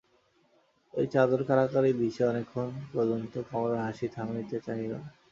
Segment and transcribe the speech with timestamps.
[0.93, 5.09] এই চাদর-কাড়াকাড়ির দৃশ্যে অনেকক্ষণ পর্যন্ত কমলার হাসি থামিতে চাহিল না।